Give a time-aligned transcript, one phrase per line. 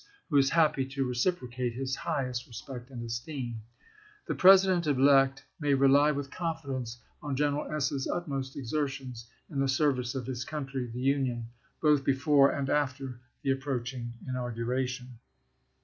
[0.31, 3.61] who is happy to reciprocate his highest respect and esteem.
[4.25, 10.15] The President elect may rely with confidence on General S.'s utmost exertions in the service
[10.15, 11.49] of his country (the Union)
[11.83, 15.19] both before and after the approaching inauguration."